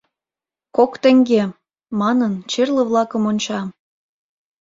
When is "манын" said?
1.99-2.33